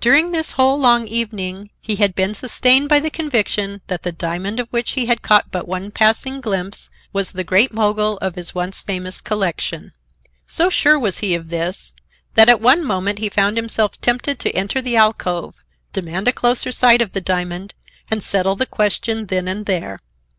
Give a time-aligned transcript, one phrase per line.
[0.00, 4.58] During this whole long evening, he had been sustained by the conviction that the diamond
[4.58, 8.54] of which he had caught but one passing glimpse was the Great Mogul of his
[8.54, 9.92] once famous collection.
[10.46, 11.92] So sure was he of this,
[12.34, 15.56] that at one moment he found himself tempted to enter the alcove,
[15.92, 17.74] demand a closer sight of the diamond
[18.10, 19.98] and settle the question then and there.